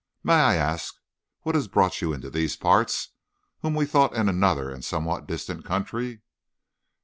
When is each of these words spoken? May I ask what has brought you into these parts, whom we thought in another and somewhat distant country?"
May 0.23 0.33
I 0.33 0.55
ask 0.55 0.95
what 1.43 1.53
has 1.53 1.67
brought 1.67 2.01
you 2.01 2.11
into 2.11 2.31
these 2.31 2.55
parts, 2.55 3.09
whom 3.59 3.75
we 3.75 3.85
thought 3.85 4.15
in 4.15 4.27
another 4.29 4.71
and 4.71 4.83
somewhat 4.83 5.27
distant 5.27 5.63
country?" 5.63 6.23